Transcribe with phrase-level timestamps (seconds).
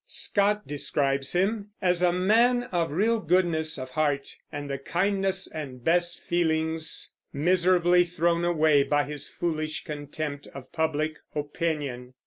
[0.07, 5.83] Scott describes him as "a man of real goodness of heart, and the kindest and
[5.83, 12.15] best feelings, miserably thrown away by his foolish contempt of public opinion."